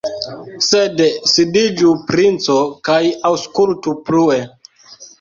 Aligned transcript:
Sed 0.67 1.03
sidiĝu, 1.33 1.93
princo, 2.09 2.57
kaj 2.91 2.99
aŭskultu 3.33 3.99
plue! 4.11 4.45